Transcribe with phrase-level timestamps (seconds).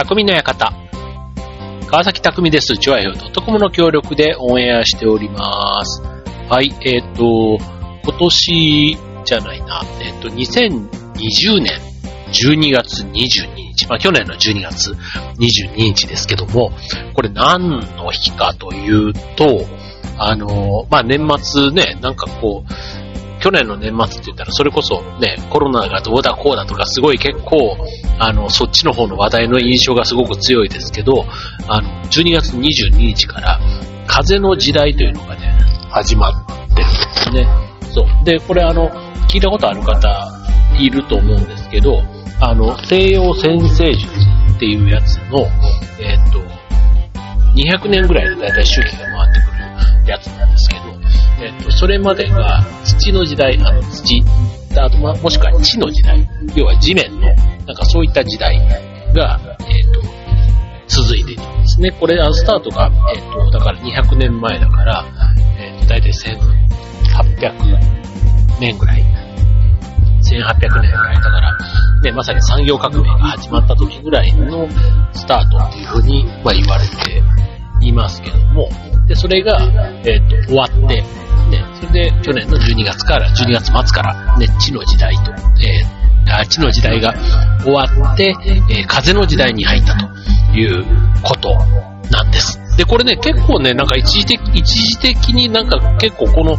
[0.00, 0.72] 匠の館。
[1.86, 2.78] 川崎匠です。
[2.78, 6.00] チュアヘオドットコムの協力でオンエアしております。
[6.48, 7.58] はい、えっ、と、
[8.02, 11.78] 今年じゃないな、えっ、と、2020年
[12.32, 14.92] 12月22日、まあ去年の12月
[15.38, 16.72] 22日ですけども、
[17.12, 19.66] これ何の日かというと、
[20.16, 22.72] あの、まあ年末ね、なんかこう、
[23.40, 27.76] 去年の年末って言ったら、それこそね、コロナがどうだこうだとか、すごい結構、
[28.18, 31.24] あの、そっちの方の話題の印象がすごく強いですけど、
[31.68, 33.58] あの、12月22日から、
[34.06, 35.58] 風の時代というのがね、
[35.90, 37.46] 始まってるんですね。
[37.92, 38.24] そう。
[38.24, 38.90] で、これあの、
[39.28, 40.28] 聞いたことある方
[40.78, 42.02] いると思うんですけど、
[42.40, 44.06] あの、西洋先生術
[44.56, 45.46] っていうやつの、
[45.98, 46.40] えっ、と、
[47.54, 50.59] 200年ぐらいでだいたい周期が回ってくるやつなんです、
[51.40, 54.22] えっ、と、それまでが土の時代、あの土、
[54.78, 57.26] あとまもしくは地の時代、要は地面の、
[57.66, 58.58] なんかそういった時代
[59.14, 60.00] が、えっ、と、
[60.86, 61.90] 続いているんですね。
[61.92, 65.04] これ、あのスタートが、えっ、と、だから200年前だから、
[65.58, 66.30] えっ、と、だいたい1800
[68.60, 69.04] 年ぐらい。
[70.22, 71.56] 1800年ぐらいだから、
[72.02, 74.68] ね、まさに産業革命が始まった時ぐらいの
[75.12, 77.22] スタートっていうふうに、まあ、言われて
[77.80, 78.68] いますけども、
[79.06, 79.58] で、それが、
[80.04, 81.02] えっ、と、終わって、
[81.80, 86.00] それで去年の12月から、12月末から、ね、地の時代と、えー
[86.48, 87.12] 地の時代が
[87.64, 88.36] 終わって、
[88.68, 90.06] えー風の時代に入ったと
[90.56, 90.84] いう
[91.22, 91.50] こと
[92.10, 92.60] なんです。
[92.76, 96.56] で、これね、結構ね、なんか一時的、一時的になんか結構この、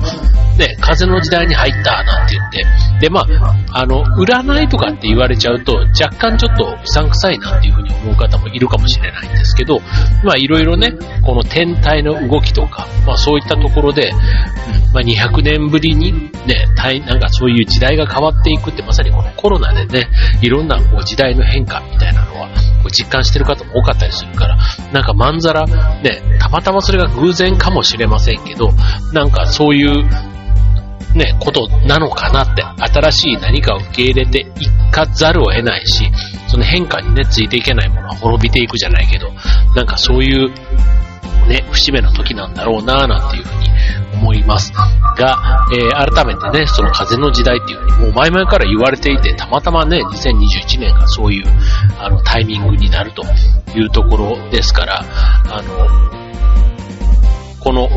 [0.62, 2.66] ね、風の時代に入ったなんて言って、
[3.02, 9.80] で、まあ、あの、占いとかって言われちゃうと、若干ちょっとうさんくさいなっていうふうに思う方もいるかもしれないんですけど、
[10.24, 10.94] まあ、いろいろね、
[11.26, 14.12] この天体の動きとか、まあ、そういったところで、
[14.94, 20.08] まあ、200年ぶりにね、たいなんかそういう時代が変わっていくって、まさにこのコロナでね、
[20.42, 22.50] いろんなこう時代の変化みたいなのは、
[22.92, 24.58] 実感してる方も多かったりするから、
[24.92, 28.72] なんかまんざら、ね、たまたまそれが偶然かもしれませんけど、
[29.14, 30.06] なんかそういう、
[31.16, 36.10] ね、ことなのかなって、新しい何かを受け入れていかざるを得ないし、
[36.48, 39.32] その変化にね、ついていけないものは滅びていくじゃないけど、
[39.76, 40.50] なんかそういう、
[41.48, 43.70] ね、節目の時なんだろうなぁなんていうふうに
[44.14, 44.72] 思います。
[45.18, 51.46] が、えー改めてね、その風の時代っていうふうにもう前々から言われていて、たまたまね、2021年がそういう、
[52.00, 53.24] あの、タイミングになると
[53.76, 55.04] いうところですから、
[55.50, 56.22] あの、
[57.60, 57.90] この、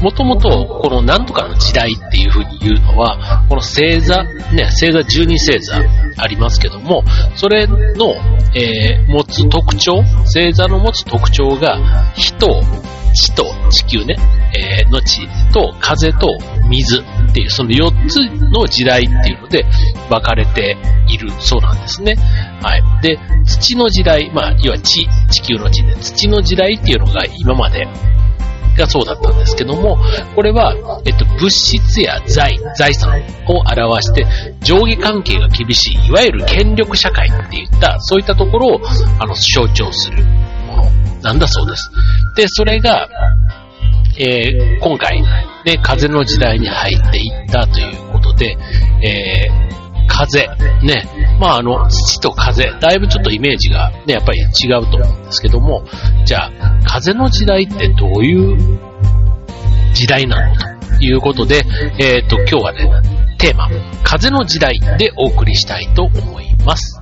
[0.00, 5.76] もともと、このなんとかの時代っていうふうに言うのは、この星座、ね、星座12星座
[6.16, 8.14] ありますけども、それの、
[8.54, 11.78] えー持つ特徴、星座の持つ特徴が、
[12.14, 12.62] 火と
[13.12, 14.16] 地と地球ね、
[14.54, 15.20] えーの地
[15.52, 16.28] と風と
[16.68, 18.18] 水っていう、その4つ
[18.50, 19.64] の時代っていうので
[20.08, 20.76] 分かれて
[21.08, 22.16] いるそうなんですね。
[22.62, 22.82] はい。
[23.02, 27.86] で、土の時代、まあ、要は地、地球の地で、土の時代っていうのが今まで
[28.76, 29.98] がそうだったんですけども、
[30.34, 34.26] これは、えっと、物質や財、財産を表して、
[34.60, 38.80] 上下関係が厳しい、いわゆる権力社会っていった、そういったところを、
[39.18, 40.24] あの、象徴する
[40.66, 40.90] もの
[41.22, 41.90] なんだそうです。
[42.36, 43.08] で、それが、
[44.18, 48.56] えー今回、ね、風の時代に入っていったということで、
[49.02, 49.69] えー
[50.20, 50.48] 風、
[50.82, 55.84] ね、まああの、土と風、だいぶちょっとイメージがね、やっぱり違うと思うんですけども、
[56.26, 56.50] じゃあ、
[56.84, 58.80] 風の時代ってどういう
[59.94, 60.56] 時代なの
[60.98, 61.62] ということで、
[61.98, 62.90] えっ、と、今日はね、
[63.38, 63.68] テーマ、
[64.02, 66.99] 風の時代でお送りしたいと思います。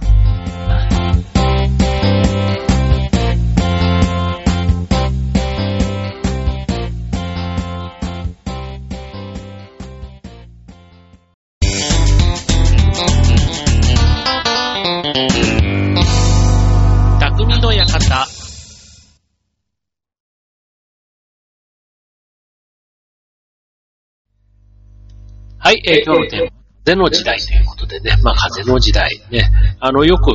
[25.68, 26.50] はい、えー今日のテーマ、
[26.82, 29.50] 風の時代ということでね、まあ風の時代ね、
[29.80, 30.32] あの、よく、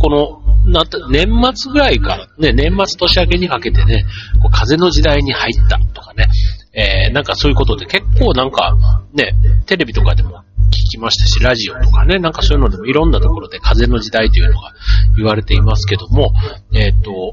[0.00, 0.82] この、な
[1.12, 4.04] 年末ぐらいから、ね、年末年明けにかけてね、
[4.42, 6.26] こう風の時代に入ったとかね、
[6.72, 8.76] えーなんかそういうことで結構なんか、
[9.12, 9.36] ね、
[9.66, 10.42] テレビとかでも
[10.72, 14.72] 聞きましたし、ラジオとかね、なんかそういうのでもいろんなところで風の時代というのが
[15.16, 16.32] 言われていますけども、
[16.72, 17.32] えっ、と、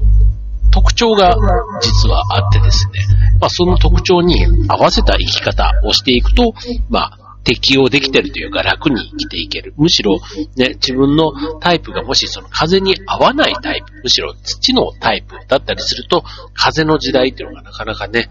[0.70, 1.36] 特徴が
[1.80, 3.00] 実はあってですね、
[3.40, 6.54] まあその特徴に合わせた生き方をしていくと、
[6.88, 9.74] まあ適応できてるというか楽に生きていける。
[9.76, 10.18] むしろ
[10.56, 16.24] ね、自分のタイプがもしその風に合わないタイプ、むしろ土のタイプだったりすると、
[16.54, 18.28] 風の時代っていうのがなかなかね、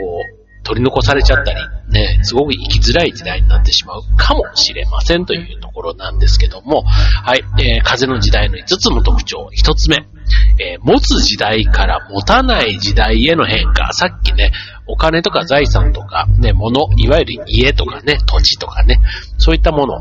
[0.00, 10.06] こう、取り残されちゃったり、ね、すごく生きづらい時代になってしまうかもしれませんというところなんですけども、はい、えー風の時代の5つの特徴、1つ目。
[10.58, 13.92] えー、持つ時代から持たない時代への変化。
[13.92, 14.52] さっきね、
[14.86, 19.00] お金とか財産とか、ね、物、いわゆる家とかね、土地とかね、
[19.38, 19.98] そういったもの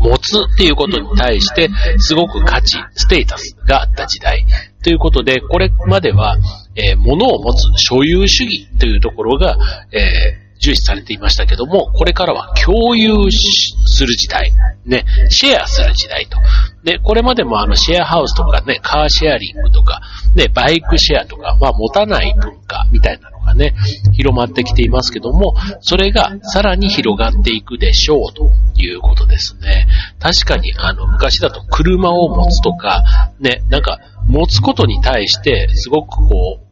[0.00, 4.44] 持つっていうことに対して、すごく価値、ステータスがあった時代。
[4.82, 6.36] ということで、これまでは、
[6.74, 9.56] えー、物を持つ所有主義というところが、
[9.92, 14.52] えー重視されていましたけども、これからは共有する時代、
[14.84, 16.38] ね、シェアする時代と。
[16.82, 20.00] で、これまでもあのシェアハウスとかね、カーシェアリングとか、
[20.34, 23.74] ね、バイクシェアとか、まあ持たない文化みたいながね、
[24.12, 29.86] 広まってきていますけども、それがさらに広がっていくでしょうということですね。
[30.20, 33.04] 確かにあの昔だと車を持つとか、
[33.40, 36.66] ね、なんか持つことに対してすごくこう、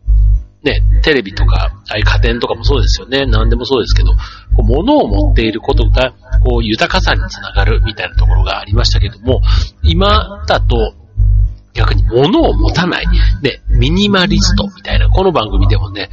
[0.64, 3.26] ね、テレビとか、ああいう家電とかもそうですよね。
[3.26, 4.18] 何でもそうですけど、こ
[4.60, 6.12] う物を持っていることが、
[6.42, 9.42] こう、豊かさにつながるみたいなところがありましたけども、
[9.82, 10.94] 今だと、
[11.74, 13.06] 逆に物を持たない、
[13.42, 16.08] ね、ミニマリストみたいな、この番組でもね、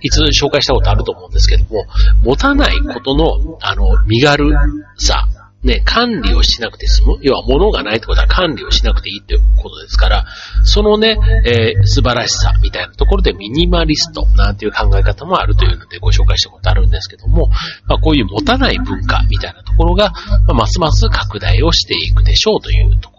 [0.00, 1.84] いつ紹介したことあると思うんですけども、
[2.24, 4.52] 持たないことの、あの、身軽
[4.96, 5.28] さ、
[5.62, 7.18] ね、管理をしなくて済む。
[7.22, 10.24] 要は物がないってことは管理をしなくていいってことですから、
[10.64, 17.46] そのね、えー、素晴らしさみたいなところでミニマリストなんていう考え方もあるというのでご紹介したことあるんですけども、
[17.86, 20.10] まあ、こういう持たない文化みたいなところが、
[20.48, 23.11] まあ、ますます拡大をしていくでしょうというと。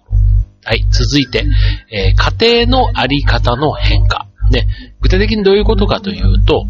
[0.66, 1.46] はい、続いて、
[1.92, 4.28] えー、家庭のあり方の変化。
[4.52, 4.68] ね、
[5.02, 6.66] 具体的にどういうことかというと、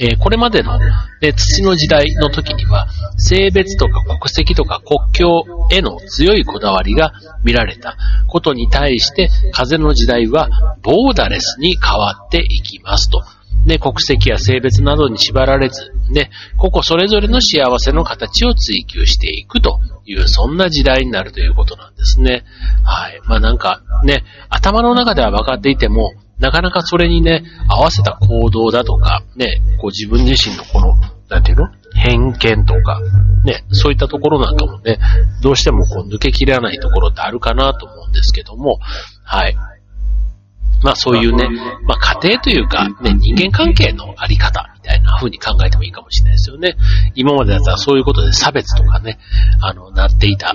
[0.00, 7.12] えー、これまでの、ね、土の時代の時には、性別とか国籍とか国境への強いこだわりが
[7.42, 7.96] 見られた
[8.28, 13.22] ことに対して、風の時代はボーダレスに変わっていきますと。
[13.66, 19.80] ね、国籍や性別などに縛られず、ね、個々それぞれの幸せの形を追求していくと
[20.12, 22.44] いう、そんな時代になるということなんですね。
[22.84, 23.20] はい。
[23.26, 30.94] まあなんかね、頭の中では分かっていても、なかなかそれにね、合わせた行動だとか、ね、こう自分自身のこの、
[31.28, 31.68] なんていうの？
[31.94, 33.00] 偏見とか、
[33.44, 34.98] ね、そういったところなんかもね、
[35.42, 38.78] どうしてもこう抜けきれないところってあるかなと思うんですけども、
[39.24, 39.56] はい。
[40.82, 41.48] まあそういうね、
[41.84, 46.76] まあ家庭というか、ね、人間関係のあり方みたいな風に考えてもいいかもしれないですよね。
[47.14, 49.18] 今までだったらそういうことで差別とかね、
[49.60, 50.54] あの、なっていた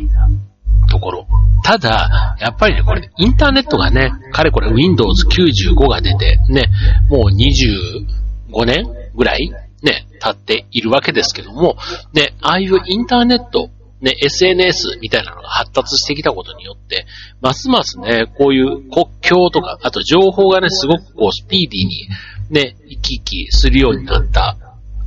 [0.90, 1.28] ところ。
[1.64, 6.70] ただ、やっぱりね、これ、インターネットがね、かれこれ Windows 95が出て、ね、
[7.10, 8.86] もう25年
[9.16, 9.50] ぐらい
[9.84, 11.76] ね、経っているわけですけども、
[12.14, 13.70] ね、ああいうインターネット、
[14.04, 17.06] ね、SNS みたいなのが発達してきたことによって、
[17.42, 22.10] ますますね、こういう国境とか、あと情報がね、すごくこうスピーディーに
[22.50, 24.58] ね、行き来するようになった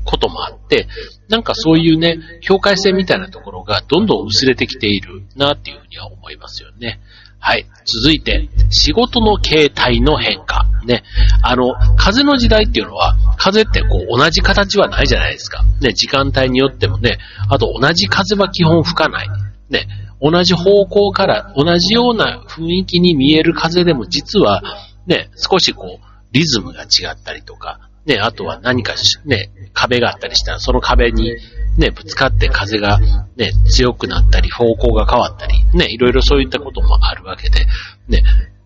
[0.07, 0.89] こともあって、
[1.29, 7.01] なんかそういうね、境界線みたいなところがどんどん薄れてきているなっていうふうには思いますよね。
[7.39, 7.67] はい。
[7.85, 10.67] 続いて、仕事の形態の変化。
[10.85, 11.05] ね。
[11.43, 15.63] あの、風の時代っていうのは、風ってこう同じ形はないじゃないですか。
[15.81, 17.19] ね、時間帯によってもね、
[17.49, 19.29] あと同じ風は基本吹かない。
[19.71, 19.87] ね、
[20.21, 24.63] 同じ方向から同じような雰囲気に見える風でも実は、
[25.07, 28.95] ね、少しこう、リズムが違ったりとか、ね、あとは何か
[29.25, 31.37] ね、壁があったりしたら、その壁に
[31.77, 33.01] ね、ぶつかって風が
[33.37, 37.67] ね、強くなったり、方向が変わったり、ね、いろいろそういったこともあけで、
[38.09, 38.23] ね、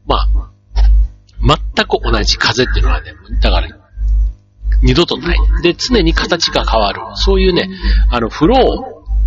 [0.07, 0.29] まあ、
[1.43, 3.69] 全く同じ風っていうのはね、だから、
[4.83, 5.39] 二度とない。
[5.63, 7.01] で、常に形が変わる。
[7.15, 7.69] そういうね、
[8.11, 8.57] あの、フロ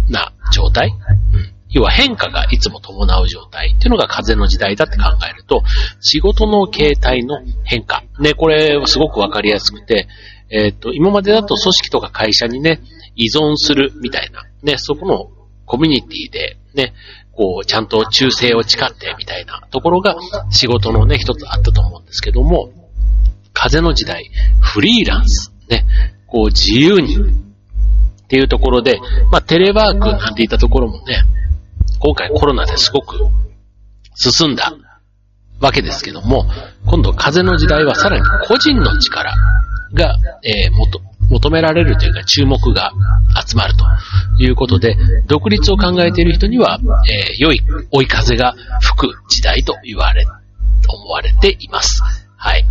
[0.09, 0.89] ーな状態。
[0.89, 1.53] うん。
[1.69, 5.63] 要は変化がいつも伴う状態っていうのが風の時代だって考えると、
[5.99, 8.03] 仕事の形態の変化。
[8.19, 10.07] ね、これはすごくわかりやすくて、
[10.49, 12.79] えっ、と、今までだと組織とか会社にね、
[13.15, 15.31] 依存するみたいな、ね、そこの
[15.65, 16.93] コミュニティでね、
[17.35, 20.15] こう、ちゃんと忠誠を誓ってみたいなところが
[20.51, 22.71] 仕事のね、一つあったと思うんですけども、
[23.53, 25.85] 風の時代、フリーランス、ね、
[26.27, 28.99] こう自由にっていうところで、
[29.31, 31.23] まあテレワークなんて言ったところもね、
[31.99, 33.17] 今回コロナですごく
[34.15, 34.73] 進んだ
[35.59, 36.45] わけですけども、
[36.85, 39.33] 今度風の時代はさらに個人の力
[39.93, 40.99] が、えー、もっと、
[41.29, 42.91] 求められるというか注目が
[43.45, 43.85] 集まると
[44.43, 44.95] いうことで、
[45.27, 47.61] 独立を考えている人には、えー、良い
[47.91, 50.25] 追い風が吹く時代と言われ、
[50.87, 52.01] 思われています。
[52.37, 52.65] はい。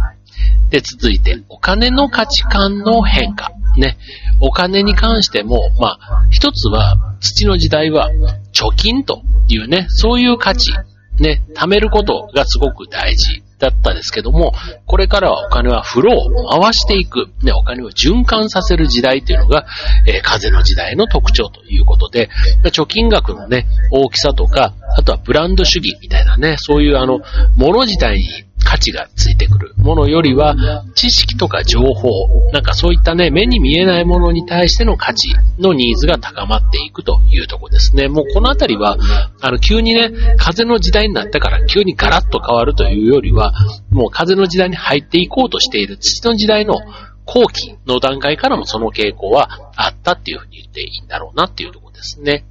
[0.70, 3.52] で、続いて、お金の価値観の変化。
[3.76, 3.96] ね。
[4.40, 8.10] お金に関しても、まあ、一つは、土の時代は、
[8.52, 10.72] 貯金というね、そういう価値、
[11.18, 14.52] ね、貯めることがすごく大事だったですけども、
[14.86, 19.66] これからはお金はフローを回していく、ね、お金を循環させる時代というのが、
[20.06, 22.28] えー、風の時代の特徴ということで、
[22.64, 27.20] 貯金額のね、大きさとか、あとはブランド主義みたいなね、そういうあの、
[27.56, 30.54] もの自体に価値がついてくるものよりは、
[30.94, 35.28] 知識とか情報、なんかそういったね、目に見えないものに対しての価値
[35.58, 38.08] のニーズが高まっていくというとこですね。
[38.08, 38.96] もうこのあたりは、
[39.40, 43.52] あの、急にね、風の時代になったから急にガラッと変わるというよりは、
[43.90, 46.76] もう風の時代に入っていこうとしている土の時代の
[47.24, 52.44] 後期の段階からもその傾向はあったっていうふうに言っていいんだろうなっていうとこですね。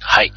[0.00, 0.32] はい。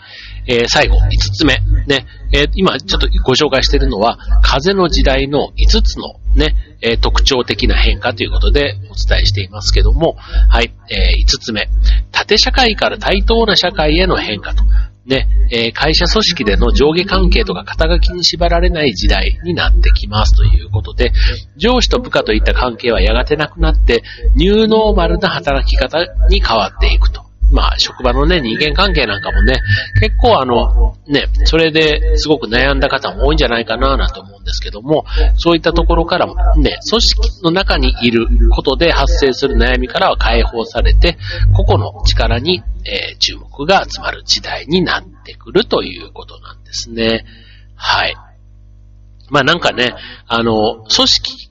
[0.47, 1.59] えー、最後、5つ目。
[1.87, 10.13] ね、えー、今ちょっとご紹介しているのは、風の時代の5つのね、えー、特徴的な変化ということでお伝えしていますけども、
[10.49, 11.67] はい、え5つ目。
[12.11, 14.63] 縦社会から対等な社会への変化と。
[15.05, 21.13] ね、え会社組織での上下関係とか肩書きに縛られない時代になってきますということで、
[21.55, 24.03] 上司と部下といった関係はやがてなくなって、
[24.35, 27.26] ニューノーマルな働き方に変わっていくと。
[27.51, 29.61] まあ、職場のね、人間関係なんかもね、
[30.01, 35.05] 結構あの、ね、それですごく悩んだ方も多いんじゃないかななんて思うんですけども、
[35.37, 41.17] そういったところからもね、組織の中にいることで発生する悩みからは解放されて、
[41.55, 47.25] 個々の力に、えー、注目が集まる時代になってくるということなんですね。
[47.75, 48.15] はい。
[49.29, 49.93] まあなんかね、
[50.27, 51.49] あの、組織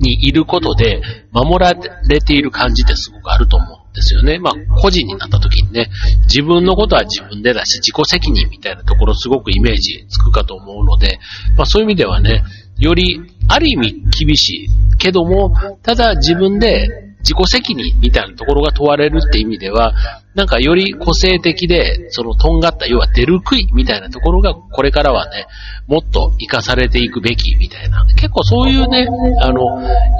[0.00, 1.02] にいることで
[1.32, 1.72] 守ら
[2.08, 4.38] れている感じってすごくあると思うですよね。
[4.38, 5.88] まあ、個人になった時にね、
[6.24, 11.20] 自分のことは自分でだし、自己責任みたいなところすごくイメージつくかと思うので、
[11.56, 12.42] まあそういう意味ではね、
[12.76, 19.94] より、ある意味厳しいけども、ただ自分で自己責任みたいなところが問われるって意味では、
[20.34, 25.46] なんかより個性的で、そのとんがった、要は出る杭みたいなところが、これからはね、
[25.86, 28.04] もっと活かされていくべきみたいな。
[28.16, 29.08] 結構そういうね、
[29.40, 29.60] あの、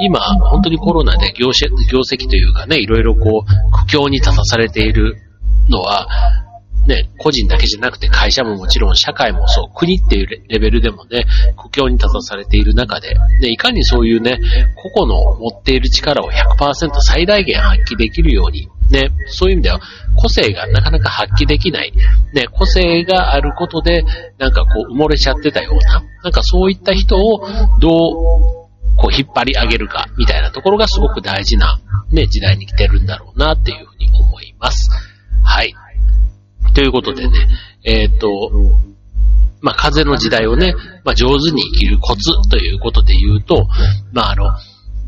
[0.00, 5.16] 今、本当にコロナで業績業績というかね、いろいろこう、苦境に立たされている
[5.68, 6.08] のは、
[6.86, 11.24] ね、個人だけじゃなくて会社ももちろん社会もそう、国っていうレベルでもね、
[11.56, 14.38] 苦境に立たされている中で、ね、いかにそういうね、
[14.76, 19.80] 個々の持っている力を100%最大限発揮できるように、ね、そういう意味では
[20.16, 21.92] 個性がなかなか発揮できない、
[22.34, 24.04] ね、個性があることで、
[24.38, 27.46] なんかこう埋もれちゃってたような、なんかそういった人を
[27.80, 28.64] どう
[28.96, 31.80] こう引っ張り上げるかみたいなところがすごく大事な、
[32.12, 34.90] ね、時代に来てるんだろうなっていうふうに思います。
[35.42, 35.74] はい。
[36.74, 37.32] ということでね、
[37.84, 38.50] えっ、と、
[39.60, 43.66] まあ、風の時代をね、まあ、上手に生きるコツということで言うと、
[44.12, 44.44] まあ、あの、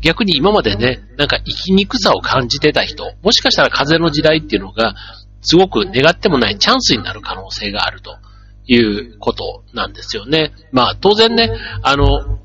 [0.01, 4.95] 逆に今までね、なんか生きにくさを感じてた人、もしかしたら風の時代っていうのが、
[5.41, 8.17] すごく願ってもないチャンスになる可能性があると
[8.65, 10.53] いうことなんですよね。
[10.71, 11.51] まあ当然ね、
[11.83, 12.39] あの、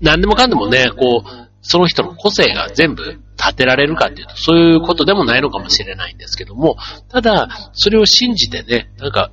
[0.00, 6.76] 何でもかんでもね、こう、その人の個性が全部立てられるかっていうと、そういうことでもないのかもしれないんですけども、
[7.08, 9.30] ただ、それを信じてね、なんか、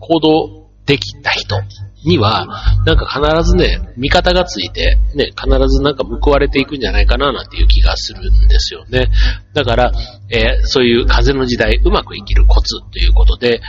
[0.00, 1.56] 行動できた人
[2.04, 2.46] には、
[2.86, 9.08] なんか必ずね、味方がついて、ね、必ずなんか報われていくんじゃないかななんていう気がするんですよね。
[9.54, 9.92] だから、
[10.30, 13.60] えー、そういう風の時代、うまく生きるコツということで、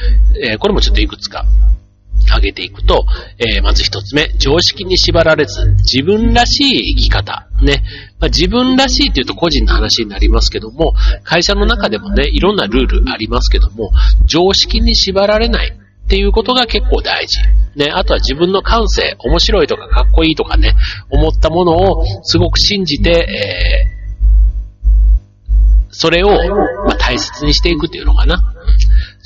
[0.42, 1.46] えー、これもちょっといくつか
[2.28, 3.06] 挙げていくと、
[3.38, 7.48] えー、まず一つ目、常識に縛られず、自分らしい生き方。
[7.62, 7.84] ね。
[8.20, 13.92] まあ、自分らしいっていうと個人の話になりますけども、会社の中でもね、いろんなルールありますけども、
[14.26, 17.38] 常識に縛られないっていうことが結構大事。
[17.76, 20.76] ね、あとは自分の感性、面白いとかかっこいいとかね、
[21.10, 24.00] 思ったものをすごく信じて、えー
[25.92, 26.30] それを、
[26.86, 28.54] まあ、大切にしていくっていうのかな。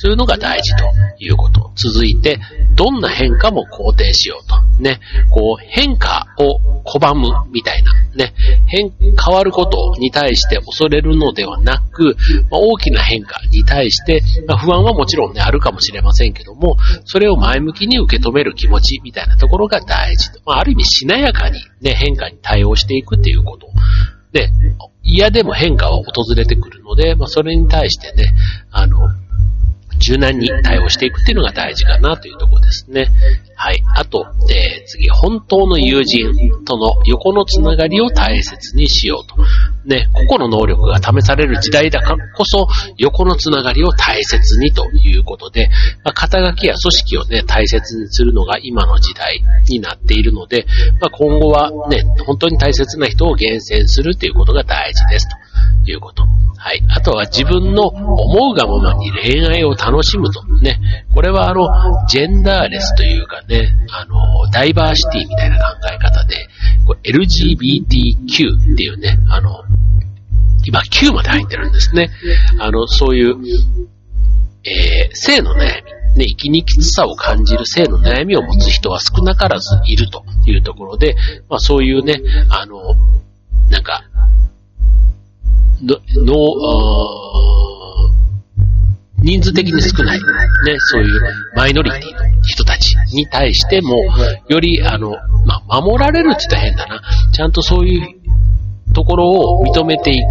[0.03, 0.83] そういうのが大事と
[1.17, 1.71] いうこと。
[1.75, 2.37] 続いて、
[2.75, 4.83] どんな変化も肯定しようと。
[4.83, 4.99] ね。
[5.29, 7.93] こう、変化を拒むみたいな。
[8.13, 8.33] ね。
[8.67, 12.17] 変、変わることに対して恐れるのではなく、
[12.51, 20.41] まあ、大きな変化に対して、まあ、不安はもちろんね、あるかもしれませんけども、それを前向きに受け止める気持ちみたいなところが大事と。
[20.45, 23.67] まあ、ある意味しなやかにね、変化に対応していくっていうこと。
[24.33, 24.49] で、
[25.03, 28.33] 嫌でも変化は訪れてくるので、まあ、それに対してね、
[28.69, 28.97] あの、
[29.99, 33.09] 柔軟に対応していくっていうのが大事かなというところですね。
[33.55, 33.83] はい。
[33.95, 36.33] あと、えー、次、本当の友人
[36.65, 39.35] との横のつながりを大切にしようと。
[39.85, 45.69] ね、個々の能力が試される時代だからこそ、横のつながりを大切にということで、
[46.03, 50.65] まあ、肩書きや組織をね、大切にするのが今の時代になっているので、
[50.99, 55.42] まあ、今後はね、本当に大切な人を厳選するということが大事ですと。
[55.85, 56.23] いうこと。
[56.57, 56.81] はい。
[56.89, 60.43] あとは自分の思うがままに恋愛を楽しむと。
[60.61, 60.79] ね。
[61.13, 61.67] これはあの、
[62.07, 66.47] ジェンダーレスというかね、あの、ダイバーシティみたいな考え方で、
[67.03, 69.63] LGBTQ っていうね、あの、
[70.65, 72.09] 今 Q まで入ってるんですね。
[72.59, 73.35] あの、そういう、
[74.63, 76.03] えー、性の悩み。
[76.15, 81.15] ね、生きにきつさを感じる性の悩みを持つ人は少なからずいるというところで、
[81.49, 82.77] まあそういうね、あの、
[83.69, 84.03] なんか、
[85.83, 86.35] の、
[89.23, 90.23] 人数的に少ない、ね、
[90.79, 91.21] そういう
[91.55, 93.97] マイノリティの人たちに対しても、
[94.49, 95.11] より、あの、
[95.45, 97.01] まあ、守られるって言ったら変だな。
[97.31, 100.27] ちゃんとそういうところを認めていく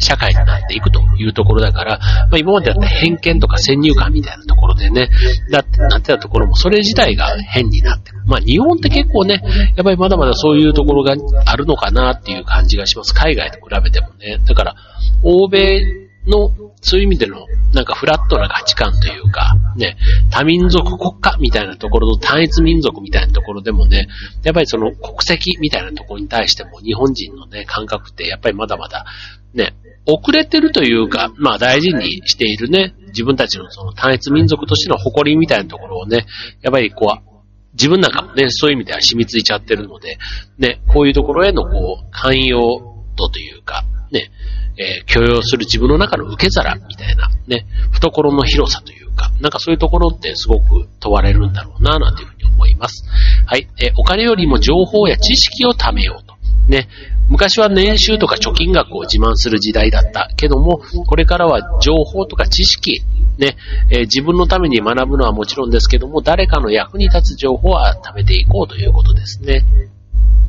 [0.00, 5.08] 社会になっていくというところだから、まあ、今までだった偏見とか先入観みたいなところでね、
[5.50, 8.10] だってなってたところもそれ自体が変になって。
[8.26, 9.42] まあ日本って結構ね、
[9.76, 11.14] やっぱりまだまだそういうところが
[11.46, 13.14] あるのかなっていう感じがします。
[13.14, 14.38] 海外と比べてもね。
[14.46, 14.74] だから、
[15.22, 16.50] 欧米の、
[16.82, 19.96] そういう意味での、なんかフラットな価値観というか、ね、
[20.30, 24.08] 多民族国家みたいなところと単一民族みたいなところでもね、
[24.42, 29.04] やっぱりその国籍みたいなところに対しても日本人のね、感覚ってやっぱりまだまだ、
[29.54, 29.74] ね、
[30.12, 36.26] 遅れてるというか、まあ大事にしているね、自分たちのその単一民族としての誇りみたいなところをね、
[36.62, 37.30] やっぱりこう、
[37.74, 40.18] 自分なんかもね、そういう意味では染みついちゃってるので、
[40.58, 42.60] ね、こういうところへのこう、寛容
[43.16, 44.30] 度というか、ね、
[44.76, 53.04] えー、許容する自分の中の受け皿みたいな、ね、懐の広さというか、なんかそういうところってすごく問われるんだろうな、なんていうふうに思います。
[53.46, 56.34] はい、えー、お金よりも情報や知識を貯めようと。
[56.68, 56.88] ね、
[57.30, 63.02] 昔は年収とか貯金額を自慢する時代だったけども、これからは情報とか知識、
[63.38, 63.56] ね、
[63.88, 69.64] えー、自分のために学ぶのはもちろんですけども、誰かの役に立つ情報は貯めていこうということですね。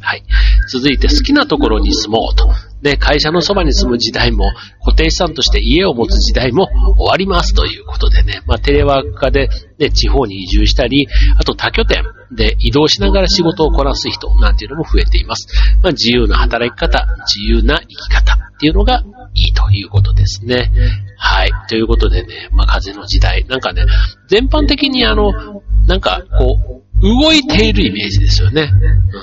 [0.02, 0.24] はい。
[0.72, 2.50] 続いて好きなところに住もうと。
[2.82, 4.46] ね、会社のそばに住む時代も、
[4.84, 11.08] 固定資産として家を持つ時代も終わりますということでね、まあ、テレワーク化で、ね、地方に移住したり、
[11.38, 15.48] あと多拠点で移動しながら仕事をこなす人なんていうのも増えています。
[15.84, 20.72] まあ、自由な働き方、自由な生き方っていうのがいいということですね。
[21.18, 21.52] はい。
[21.70, 23.46] ということでね、まあ、風の時代。
[23.48, 23.86] なんかね、
[24.28, 25.32] 全般的にあの、
[25.88, 28.70] なんか、こう、動いているイメージですよね。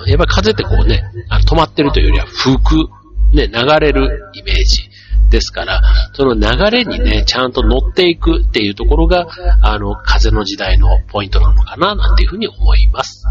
[0.02, 2.88] うん、やっぱり風ってこうね、あの止まってるというよりは吹く、
[3.32, 4.88] ね、流れるイメージ
[5.30, 5.82] ですから、
[6.14, 9.26] その流れにね、ちゃんと乗っていくっていうところが、
[9.62, 13.26] あの、風の時代のポイントなのかな、なんていうふうに思います。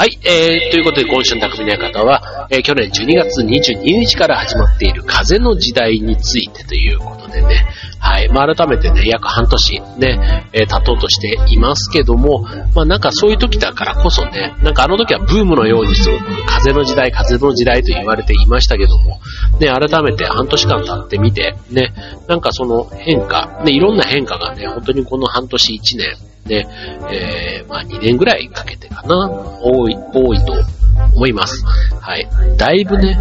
[0.00, 7.66] はい、えー、ということで今週の匠の館は、えー、去年12月22日から始まっている風の時代についてということでね、
[7.98, 19.20] はい、まあ、改めてね、約半年ね、えー、経とうとしていますけども、まあ、なんかそういう時だからこそね、なんかあの時はブームのようにすごく風の時代、風の時代と言われていましたけども、
[19.60, 21.92] ね、改めて半年間経ってみて、ね、
[22.26, 26.66] なんかその変化、ね、いろんな変化がね、本当にこの半年1年、で、
[27.12, 29.30] えー、まあ2年ぐらいかけてかな、
[29.62, 30.54] 多い、多いと
[31.14, 31.64] 思います。
[32.00, 32.28] はい。
[32.56, 33.18] だいぶね、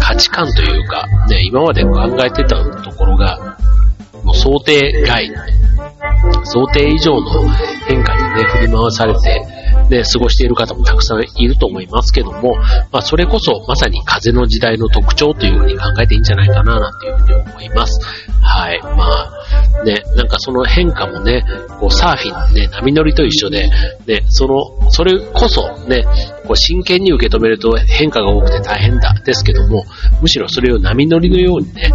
[0.00, 3.56] 価値観というか、ね、今まで考えてたところが、
[4.24, 5.30] もう想定外、
[6.44, 7.48] 想定以上の
[7.86, 9.59] 変化にね、振り回されて、
[9.90, 12.56] ね、過ごしている方もたくさんいると思いますけども、
[12.90, 18.00] まあ、それこそまさに風の時代の特徴というふうに考えていいんじゃないかな、なんていうふうに思います。
[18.40, 18.80] はい。
[18.82, 21.44] まあ、ね、なんかその変化もね、
[21.78, 23.68] こうサーフィン、ね、波乗りと一緒で、
[24.06, 26.04] ね、その、それこそね、
[26.46, 29.84] こう真剣に受け止めると変化が多くて大変だ、ですけども、
[30.20, 31.92] むしろそれを波乗りのようにね、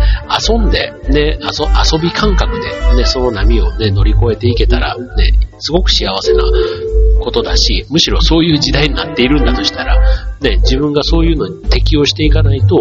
[0.48, 6.44] 遊んで、ね、遊び感覚で、ね、その波をね、乗り越えていけたら、ね、すごく幸せな
[7.26, 10.00] ことだし、むしろそういう時代になっているんだとしたら、
[10.40, 12.78] ね、自分がそういうのに適応していかないと、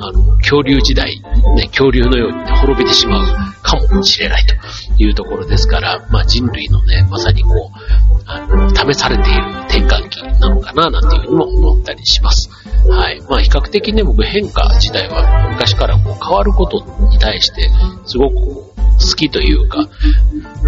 [0.00, 1.20] あの、恐竜時代、
[1.56, 3.26] ね、恐竜のように、ね、滅びてしまう
[3.62, 12.48] かもしれないというところですから、まあ人類のね、まさにこう、あの、試されている転換期なのかな、なんていうふうにも思ったりします。
[12.88, 13.20] はい。
[13.28, 16.78] まあ比較的ね、僕変化自体は昔からこう変わること
[17.10, 17.68] に対して、
[18.06, 18.34] すごく
[18.98, 19.88] 好きというか、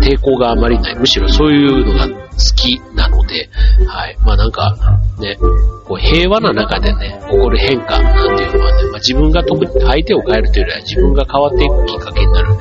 [0.02, 0.94] 抵抗があまりない。
[0.96, 2.16] むしろそういうのが好
[2.56, 3.48] きなで、
[3.86, 4.16] はい。
[4.24, 4.76] まあなんか、
[5.20, 5.36] ね、
[5.86, 12.54] こう平和な中でね、起こる変化なんていうのはね、まあ、自分が特に相手を変えるというよりは自分が変わっていくきっかけになる、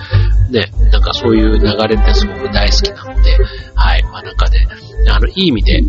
[0.52, 3.38] ね、なんかそういう流れってすごく大好きなので、
[3.76, 4.04] はい。
[4.04, 4.68] まあなんかね、
[5.10, 5.82] あの、いい意味で、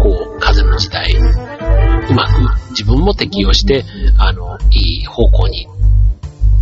[0.00, 3.84] こう、風の時代、うまく自分も適用して、
[4.18, 5.66] あの、いい方向に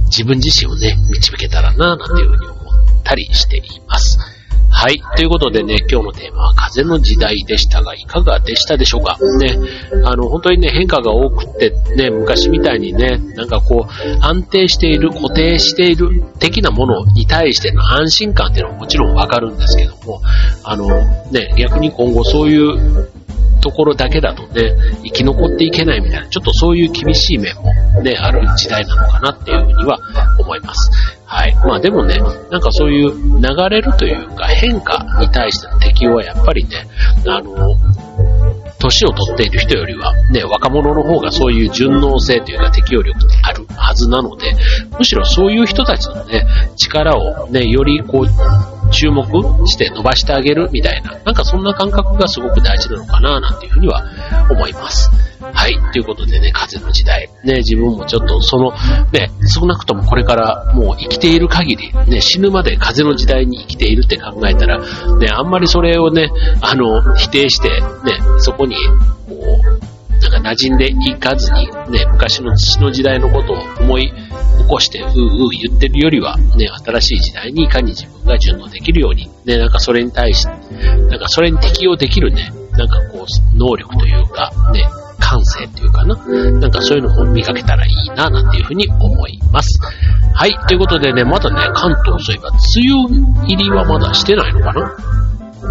[0.06, 4.33] 自分自身をね、導けたらな、なんていうふうに思ったりしています。
[4.76, 5.00] はい。
[5.16, 9.16] ということでね、今日のテーマは風の時代でしたが、いかがでしたでしょうか？
[9.38, 9.56] ね。
[10.04, 20.20] あの、本当にね、変化が多くってね、昔みたいにね、なんかこう、安定している、固定している的なものに対しての安心感っていうのはもちろんわかるんですけども、
[20.64, 20.86] あの、
[21.30, 23.08] ね、逆に今後そういう
[23.62, 29.98] ところだけだとね、生き残っていけないみたいな、ちょっとそういう厳しい面もね、ある時代なのかなっていうふうには
[30.38, 30.90] 思います。
[31.34, 31.54] はい。
[31.66, 36.86] まあでもね、なんかそういう流れるというか変化に対しての適応はやっぱりね、
[37.26, 37.76] あの、
[38.78, 44.54] 年を取っている人よりは、ね、若者の方がそういう順応性というか適応力ってあるはずなので、
[44.96, 48.26] むしろそういう人たちのね、力をね、よりこう、
[48.94, 49.24] 注目
[49.66, 54.02] して伸ばしてあげるみたいな、なんかそんな感覚がすごく大事なのかな、なんていうふうには
[54.50, 55.10] 思います。
[55.52, 55.78] はい。
[55.92, 57.28] ということでね、風の時代。
[57.44, 58.72] ね、自分もちょっとその、
[59.12, 66.30] ね、少なくともこれからもう生きている限り、ね、死ぬまで風の時代に生きているって考えたら、ね、あんまりそれをね、
[66.60, 67.78] あの、否定して、ね、
[68.38, 68.76] そこに、
[70.44, 80.52] 馴染んでいかずに、ね、昔の父の時代のことを思い起こして、ううう言ってるよりは、ね、新しい時代にいかに自分が順応できるように、ね、なんかそれに対して、
[81.08, 84.84] なんかそれに適応できるね、なんかこう、能力というか、ね、
[85.18, 86.14] 感性っていうかな。
[86.60, 89.80] なんかそういうのを見かけたらいいな、なんていうふうに思います。
[90.34, 90.54] はい。
[90.68, 92.58] ということでね、まだね、関東そういえば、梅
[93.40, 94.96] 雨入りはまだしてないのかな？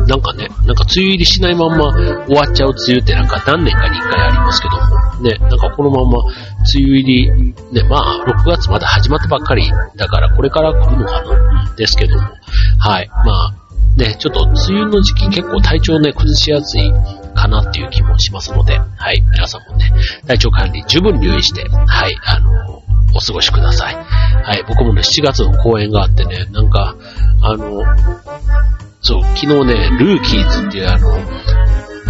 [0.07, 6.33] なんかね、なんか梅雨入りしないまんま終わっちゃう梅雨ってなんか何年かに一回ありますけども、ね、なんかこのまま梅
[6.75, 7.31] 雨入り、
[7.71, 12.21] ね、まあ6月まだ始まったばっかりだからこれから来るのかな、ですけども、
[12.79, 13.63] はい、まあ
[13.97, 16.91] ね、ちょっと梅雨の時期結構体調ね、崩しやすい
[17.35, 19.91] かなっていう気もしますので、はい、皆さんもね、
[20.27, 22.83] 体調管理十分留意して、はい、あの、
[23.15, 23.95] お過ごしください。
[23.95, 26.95] はい、僕もね、7月の公演があってね、なんか、
[27.41, 27.83] あの、
[29.03, 31.19] そう、昨日ね、ルーキーズっていうあの、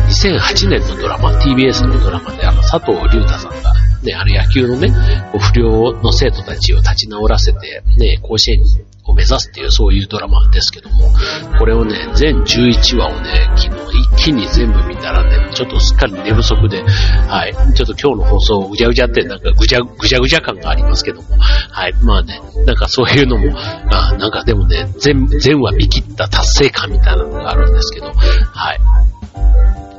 [0.08, 4.92] 2008年のドラマ、TBS のドラマで、あの、佐藤隆太さんが、ね、あの野球のね、
[5.40, 8.66] 不良の生徒たちを立ち直らせて、ね、甲子園に
[9.06, 11.12] を目指すっていうそういうドラマですけども、
[11.60, 28.80] これをね、全11話をね、昨日一気に全部見たらね、ちょっとすっかり寝不足で、はい、ちょっと今日の放送ぐちゃぐちゃってなんかぐちゃぐちゃぐちゃ感がありますけども、はい、まあね、なんかそういうのも、あなんかでもね、全、全話見切った達成感みたいなのがあるんですけど、はい。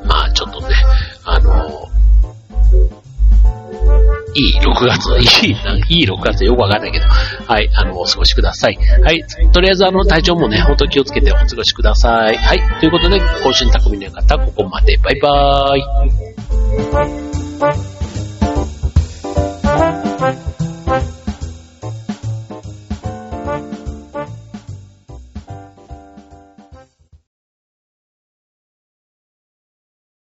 [0.06, 0.74] まあちょっとね、
[1.24, 1.88] あの
[4.34, 5.56] いい6月、いい、
[6.00, 8.78] いい6月よくわかんないけど、はい、あの、お過ごしください。
[9.02, 12.36] はい、とりあえずあの、体調もね、ほんと気をつけてお過ごしください。
[12.36, 14.96] はい、ということで、今週の匠の方、ここまで。
[14.98, 15.78] バイバー
[17.90, 17.93] イ。